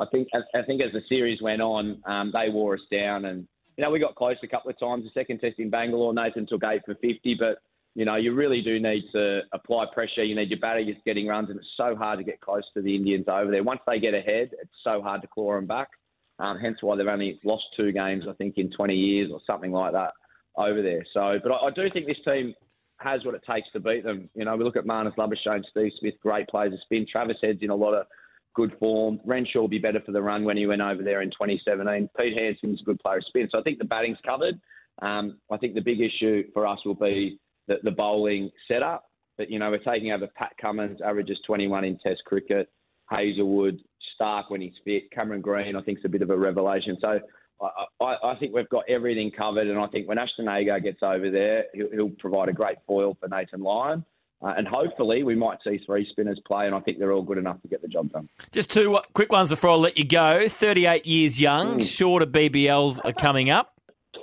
I 0.00 0.06
think 0.10 0.28
I 0.34 0.62
think 0.62 0.82
as 0.82 0.92
the 0.92 1.02
series 1.08 1.40
went 1.40 1.60
on, 1.60 2.02
um, 2.04 2.32
they 2.34 2.48
wore 2.48 2.74
us 2.74 2.80
down, 2.90 3.26
and 3.26 3.46
you 3.76 3.84
know 3.84 3.90
we 3.90 4.00
got 4.00 4.16
close 4.16 4.36
a 4.42 4.48
couple 4.48 4.70
of 4.70 4.78
times. 4.78 5.04
The 5.04 5.10
second 5.18 5.38
test 5.38 5.58
in 5.58 5.70
Bangalore, 5.70 6.12
Nathan 6.12 6.46
took 6.48 6.64
eight 6.64 6.82
for 6.84 6.94
fifty, 6.96 7.36
but 7.38 7.58
you 7.94 8.04
know, 8.04 8.16
you 8.16 8.34
really 8.34 8.60
do 8.60 8.80
need 8.80 9.04
to 9.12 9.42
apply 9.52 9.84
pressure. 9.92 10.24
You 10.24 10.34
need 10.34 10.50
your 10.50 10.58
batters 10.58 10.96
getting 11.06 11.28
runs, 11.28 11.50
and 11.50 11.58
it's 11.58 11.68
so 11.76 11.94
hard 11.94 12.18
to 12.18 12.24
get 12.24 12.40
close 12.40 12.64
to 12.74 12.82
the 12.82 12.94
Indians 12.94 13.26
over 13.28 13.52
there. 13.52 13.62
Once 13.62 13.80
they 13.86 14.00
get 14.00 14.14
ahead, 14.14 14.50
it's 14.60 14.74
so 14.82 15.00
hard 15.00 15.22
to 15.22 15.28
claw 15.28 15.54
them 15.54 15.66
back. 15.66 15.90
Um, 16.38 16.58
hence 16.58 16.78
why 16.80 16.96
they've 16.96 17.06
only 17.06 17.38
lost 17.44 17.64
two 17.76 17.92
games, 17.92 18.24
I 18.28 18.32
think, 18.32 18.58
in 18.58 18.70
20 18.70 18.94
years 18.94 19.28
or 19.30 19.40
something 19.46 19.70
like 19.70 19.92
that 19.92 20.12
over 20.56 20.82
there. 20.82 21.04
So, 21.12 21.38
but 21.42 21.52
I, 21.52 21.66
I 21.66 21.70
do 21.70 21.88
think 21.90 22.06
this 22.06 22.18
team 22.28 22.54
has 22.98 23.24
what 23.24 23.34
it 23.34 23.42
takes 23.48 23.68
to 23.72 23.80
beat 23.80 24.04
them. 24.04 24.28
You 24.34 24.44
know, 24.44 24.56
we 24.56 24.64
look 24.64 24.76
at 24.76 24.84
Marnus 24.84 25.14
Labuschagne, 25.16 25.64
Steve 25.70 25.92
Smith, 25.98 26.14
great 26.22 26.48
players 26.48 26.72
of 26.72 26.80
spin. 26.82 27.06
Travis 27.10 27.36
Head's 27.42 27.62
in 27.62 27.70
a 27.70 27.74
lot 27.74 27.94
of 27.94 28.06
good 28.54 28.76
form. 28.78 29.20
Renshaw 29.24 29.60
will 29.60 29.68
be 29.68 29.78
better 29.78 30.00
for 30.00 30.12
the 30.12 30.22
run 30.22 30.44
when 30.44 30.56
he 30.56 30.66
went 30.66 30.80
over 30.80 31.02
there 31.02 31.22
in 31.22 31.30
2017. 31.30 32.08
Pete 32.18 32.38
Handscomb's 32.38 32.80
a 32.80 32.84
good 32.84 33.00
player 33.00 33.18
of 33.18 33.24
spin. 33.26 33.48
So 33.50 33.58
I 33.58 33.62
think 33.62 33.78
the 33.78 33.84
batting's 33.84 34.18
covered. 34.24 34.60
Um, 35.02 35.38
I 35.50 35.56
think 35.56 35.74
the 35.74 35.80
big 35.80 36.00
issue 36.00 36.44
for 36.52 36.66
us 36.66 36.78
will 36.84 36.94
be 36.94 37.38
the, 37.66 37.76
the 37.82 37.90
bowling 37.90 38.50
setup. 38.68 39.04
But, 39.36 39.50
you 39.50 39.58
know, 39.58 39.70
we're 39.70 39.78
taking 39.78 40.12
over 40.12 40.28
Pat 40.28 40.52
Cummins, 40.60 41.00
averages 41.04 41.38
21 41.46 41.84
in 41.84 41.98
Test 41.98 42.22
cricket. 42.24 42.68
Hazlewood, 43.08 43.80
Stark 44.14 44.50
when 44.50 44.60
he's 44.60 44.72
fit. 44.84 45.10
Cameron 45.10 45.40
Green, 45.40 45.76
I 45.76 45.82
think, 45.82 45.98
is 45.98 46.04
a 46.04 46.08
bit 46.08 46.22
of 46.22 46.30
a 46.30 46.36
revelation. 46.36 46.96
So 47.00 47.20
I, 47.60 48.04
I, 48.04 48.16
I, 48.24 48.36
think 48.36 48.54
we've 48.54 48.68
got 48.68 48.84
everything 48.88 49.30
covered. 49.30 49.66
And 49.66 49.78
I 49.78 49.86
think 49.88 50.08
when 50.08 50.18
Ashton 50.18 50.48
Agar 50.48 50.80
gets 50.80 51.02
over 51.02 51.30
there, 51.30 51.64
he'll, 51.74 51.90
he'll 51.90 52.10
provide 52.10 52.48
a 52.48 52.52
great 52.52 52.78
foil 52.86 53.16
for 53.20 53.28
Nathan 53.28 53.60
Lyon. 53.60 54.04
Uh, 54.42 54.52
and 54.58 54.68
hopefully 54.68 55.22
we 55.24 55.34
might 55.34 55.58
see 55.66 55.80
three 55.86 56.06
spinners 56.10 56.38
play, 56.46 56.66
and 56.66 56.74
I 56.74 56.80
think 56.80 56.98
they're 56.98 57.12
all 57.12 57.22
good 57.22 57.38
enough 57.38 57.62
to 57.62 57.68
get 57.68 57.80
the 57.80 57.88
job 57.88 58.12
done. 58.12 58.28
Just 58.52 58.70
two 58.70 58.98
quick 59.14 59.32
ones 59.32 59.48
before 59.48 59.70
I 59.70 59.74
let 59.74 59.96
you 59.96 60.04
go. 60.04 60.48
38 60.48 61.06
years 61.06 61.40
young, 61.40 61.78
mm. 61.78 61.88
short 61.88 62.22
of 62.22 62.28
BBLs 62.28 63.00
are 63.04 63.12
coming 63.12 63.48
up. 63.48 63.72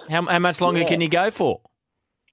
How, 0.10 0.24
how 0.26 0.40
much 0.40 0.62
longer 0.62 0.82
yeah. 0.82 0.88
can 0.88 1.02
you 1.02 1.10
go 1.10 1.32
for? 1.32 1.62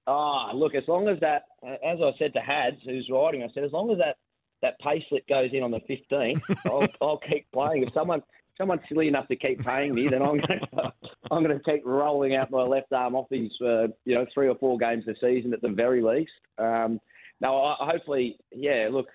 Oh, 0.05 0.51
look, 0.53 0.75
as 0.75 0.83
long 0.87 1.07
as 1.07 1.19
that, 1.21 1.43
as 1.63 1.99
I 2.01 2.11
said 2.19 2.33
to 2.33 2.41
Hads, 2.41 2.77
who's 2.85 3.09
riding, 3.11 3.43
I 3.43 3.47
said, 3.53 3.63
as 3.63 3.71
long 3.71 3.91
as 3.91 3.97
that, 3.97 4.17
that 4.61 4.79
pay 4.79 5.05
slip 5.09 5.27
goes 5.27 5.49
in 5.53 5.63
on 5.63 5.71
the 5.71 5.79
15th, 5.79 6.41
I'll, 6.65 6.87
I'll 7.01 7.17
keep 7.19 7.51
playing. 7.51 7.83
If 7.83 7.93
someone 7.93 8.21
someone's 8.57 8.81
silly 8.89 9.07
enough 9.07 9.27
to 9.29 9.35
keep 9.35 9.63
paying 9.63 9.95
me, 9.95 10.07
then 10.09 10.21
I'm 10.21 10.37
going 10.37 10.41
to, 10.73 10.93
I'm 11.31 11.43
going 11.43 11.57
to 11.57 11.63
keep 11.63 11.85
rolling 11.85 12.35
out 12.35 12.51
my 12.51 12.63
left 12.63 12.93
arm 12.93 13.15
off 13.15 13.27
these 13.29 13.51
for 13.57 13.87
you 14.05 14.15
know 14.15 14.25
three 14.33 14.47
or 14.47 14.55
four 14.55 14.77
games 14.77 15.05
a 15.07 15.13
season 15.21 15.53
at 15.53 15.61
the 15.61 15.69
very 15.69 16.01
least. 16.01 16.31
Um, 16.57 16.99
now, 17.41 17.57
I, 17.57 17.91
hopefully, 17.91 18.37
yeah. 18.51 18.89
Look, 18.91 19.07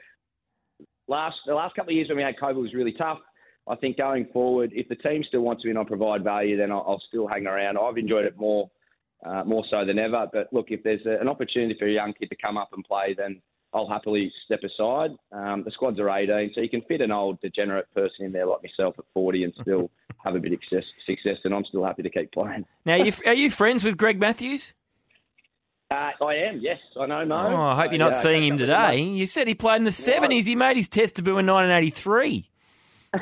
last 1.08 1.36
the 1.46 1.54
last 1.54 1.74
couple 1.76 1.90
of 1.90 1.96
years 1.96 2.08
when 2.08 2.16
we 2.16 2.22
had 2.22 2.36
COVID 2.36 2.60
was 2.60 2.74
really 2.74 2.92
tough. 2.92 3.18
I 3.66 3.76
think 3.76 3.96
going 3.96 4.26
forward, 4.32 4.72
if 4.74 4.88
the 4.88 4.96
team 4.96 5.24
still 5.26 5.40
wants 5.40 5.64
me 5.64 5.70
and 5.70 5.78
I 5.78 5.84
provide 5.84 6.22
value, 6.22 6.56
then 6.58 6.70
I'll, 6.70 6.84
I'll 6.86 7.02
still 7.08 7.26
hang 7.26 7.46
around. 7.46 7.78
I've 7.78 7.96
enjoyed 7.96 8.26
it 8.26 8.36
more 8.38 8.70
uh, 9.24 9.42
more 9.44 9.64
so 9.72 9.84
than 9.84 9.98
ever. 9.98 10.26
But 10.32 10.52
look, 10.52 10.66
if 10.68 10.82
there's 10.82 11.04
a, 11.06 11.20
an 11.20 11.28
opportunity 11.28 11.76
for 11.78 11.86
a 11.86 11.92
young 11.92 12.12
kid 12.12 12.28
to 12.30 12.36
come 12.36 12.56
up 12.56 12.70
and 12.72 12.84
play, 12.84 13.14
then 13.16 13.40
I'll 13.74 13.88
happily 13.88 14.32
step 14.44 14.60
aside. 14.62 15.10
Um, 15.32 15.64
the 15.64 15.72
squads 15.72 15.98
are 15.98 16.08
18, 16.08 16.52
so 16.54 16.60
you 16.60 16.68
can 16.68 16.82
fit 16.82 17.02
an 17.02 17.10
old 17.10 17.40
degenerate 17.40 17.92
person 17.92 18.26
in 18.26 18.32
there 18.32 18.46
like 18.46 18.60
myself 18.62 18.94
at 18.98 19.04
40 19.14 19.44
and 19.44 19.52
still 19.60 19.90
have 20.24 20.36
a 20.36 20.38
bit 20.38 20.52
of 20.52 20.60
success, 20.68 20.84
success 21.04 21.38
and 21.44 21.52
I'm 21.52 21.64
still 21.64 21.84
happy 21.84 22.02
to 22.02 22.10
keep 22.10 22.30
playing. 22.32 22.64
Now, 22.86 22.94
are 22.94 23.04
you, 23.04 23.12
are 23.26 23.34
you 23.34 23.50
friends 23.50 23.82
with 23.82 23.96
Greg 23.96 24.20
Matthews? 24.20 24.72
Uh, 25.90 26.10
I 26.24 26.34
am, 26.36 26.60
yes. 26.60 26.78
I 26.98 27.06
know, 27.06 27.24
no. 27.24 27.36
Oh, 27.36 27.62
I 27.62 27.82
hope 27.82 27.90
you're 27.90 27.98
not 27.98 28.12
uh, 28.12 28.22
seeing 28.22 28.44
him 28.44 28.56
today. 28.56 29.00
You 29.00 29.26
said 29.26 29.48
he 29.48 29.54
played 29.54 29.76
in 29.76 29.84
the 29.84 29.90
70s. 29.90 30.46
He 30.46 30.56
made 30.56 30.76
his 30.76 30.88
test 30.88 31.16
debut 31.16 31.38
in 31.38 31.46
1983. 31.46 32.50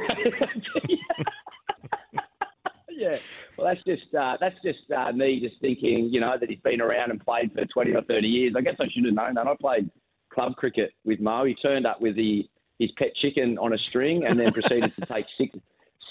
yeah. 3.02 3.16
Well, 3.56 3.66
that's 3.66 3.82
just 3.86 4.14
uh, 4.14 4.36
that's 4.40 4.56
just 4.64 4.90
uh, 4.96 5.12
me 5.12 5.40
just 5.40 5.60
thinking, 5.60 6.08
you 6.10 6.20
know, 6.20 6.36
that 6.38 6.48
he's 6.48 6.60
been 6.60 6.80
around 6.80 7.10
and 7.10 7.22
played 7.22 7.52
for 7.52 7.64
twenty 7.66 7.92
or 7.92 8.02
thirty 8.02 8.28
years. 8.28 8.54
I 8.56 8.62
guess 8.62 8.76
I 8.80 8.86
should 8.92 9.04
have 9.04 9.14
known 9.14 9.34
that. 9.34 9.46
I 9.46 9.54
played 9.60 9.90
club 10.32 10.56
cricket 10.56 10.92
with 11.04 11.20
Mo. 11.20 11.44
He 11.44 11.54
turned 11.54 11.86
up 11.86 12.00
with 12.00 12.16
the 12.16 12.48
his 12.78 12.90
pet 12.92 13.14
chicken 13.14 13.58
on 13.58 13.72
a 13.72 13.78
string 13.78 14.24
and 14.24 14.38
then 14.38 14.52
proceeded 14.52 14.92
to 14.94 15.06
take 15.06 15.26
six 15.38 15.56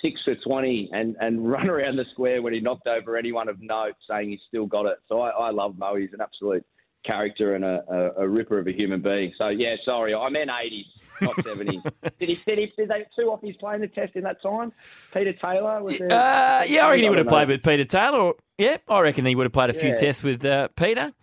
six 0.02 0.22
for 0.24 0.36
twenty 0.36 0.90
and, 0.94 1.16
and 1.20 1.50
run 1.50 1.70
around 1.70 1.98
the 1.98 2.06
square 2.12 2.42
when 2.42 2.54
he 2.54 2.60
knocked 2.60 2.88
over 2.88 3.18
anyone 3.18 3.50
of 3.50 3.62
note, 3.62 3.96
saying 4.10 4.30
he's 4.30 4.40
still 4.48 4.66
got 4.66 4.86
it. 4.86 4.98
So 5.08 5.22
I, 5.22 5.30
I 5.30 5.50
love 5.52 5.78
Mo. 5.78 5.96
He's 5.96 6.14
an 6.14 6.22
absolute 6.22 6.66
character 7.06 7.56
and 7.56 7.66
a, 7.66 7.84
a, 7.90 8.24
a, 8.24 8.30
ripper 8.30 8.60
of 8.60 8.68
a 8.68 8.72
human 8.72 9.02
being. 9.02 9.34
So 9.38 9.50
yeah, 9.50 9.76
sorry, 9.84 10.14
I 10.14 10.30
meant 10.30 10.50
eighties, 10.64 10.86
not 11.20 11.36
seventies. 11.44 11.82
did 12.20 12.30
he? 12.30 12.36
Did 12.46 12.58
he? 12.58 12.74
Did 12.78 12.90
they 12.90 13.06
two 13.16 13.28
offies 13.28 13.60
playing 13.60 13.82
the 13.82 13.88
test 13.88 14.16
in 14.16 14.24
that 14.24 14.42
time? 14.42 14.72
Peter 15.14 15.34
Taylor 15.34 15.84
was 15.84 15.98
there. 15.98 16.12
Uh, 16.12 16.64
yeah, 16.64 16.86
I 16.86 16.90
reckon 16.92 17.04
he 17.04 17.10
would 17.10 17.18
have 17.18 17.28
played 17.28 17.48
with 17.48 17.64
Peter 17.64 17.86
Taylor. 17.86 18.34
yeah, 18.58 18.78
I 18.88 19.00
reckon 19.00 19.26
he 19.26 19.36
would 19.36 19.46
have 19.46 19.54
played 19.54 19.70
a 19.70 19.74
few 19.74 19.90
yeah. 19.90 19.96
tests 19.96 20.24
with 20.24 20.46
uh, 20.46 20.68
Peter. 20.76 21.14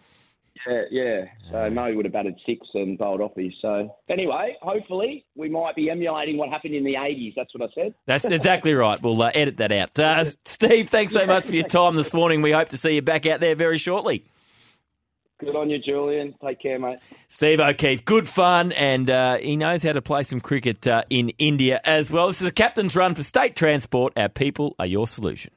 Yeah, 0.68 0.80
yeah. 0.90 1.24
So 1.50 1.70
Mo 1.70 1.94
would 1.94 2.04
have 2.04 2.12
batted 2.12 2.38
six 2.44 2.66
and 2.74 2.98
bowled 2.98 3.20
offies. 3.20 3.54
So 3.62 3.96
anyway, 4.08 4.56
hopefully 4.60 5.24
we 5.34 5.48
might 5.48 5.74
be 5.74 5.90
emulating 5.90 6.36
what 6.36 6.50
happened 6.50 6.74
in 6.74 6.84
the 6.84 6.96
eighties. 6.96 7.32
That's 7.36 7.54
what 7.54 7.70
I 7.70 7.72
said. 7.74 7.94
That's 8.06 8.24
exactly 8.26 8.74
right. 8.74 9.00
We'll 9.00 9.22
uh, 9.22 9.30
edit 9.34 9.56
that 9.58 9.72
out. 9.72 9.98
Uh, 9.98 10.24
Steve, 10.44 10.90
thanks 10.90 11.14
so 11.14 11.24
much 11.24 11.46
for 11.46 11.54
your 11.54 11.68
time 11.68 11.96
this 11.96 12.12
morning. 12.12 12.42
We 12.42 12.52
hope 12.52 12.68
to 12.70 12.76
see 12.76 12.96
you 12.96 13.02
back 13.02 13.24
out 13.24 13.40
there 13.40 13.54
very 13.54 13.78
shortly. 13.78 14.24
Good 15.40 15.54
on 15.54 15.70
you, 15.70 15.78
Julian. 15.78 16.34
Take 16.44 16.60
care, 16.60 16.80
mate. 16.80 16.98
Steve 17.28 17.60
O'Keefe, 17.60 18.04
good 18.04 18.28
fun, 18.28 18.72
and 18.72 19.08
uh, 19.08 19.36
he 19.36 19.56
knows 19.56 19.84
how 19.84 19.92
to 19.92 20.02
play 20.02 20.24
some 20.24 20.40
cricket 20.40 20.86
uh, 20.86 21.04
in 21.08 21.28
India 21.38 21.80
as 21.84 22.10
well. 22.10 22.26
This 22.26 22.42
is 22.42 22.48
a 22.48 22.52
captain's 22.52 22.96
run 22.96 23.14
for 23.14 23.22
state 23.22 23.54
transport. 23.54 24.12
Our 24.16 24.28
people 24.28 24.74
are 24.80 24.86
your 24.86 25.06
solution. 25.06 25.52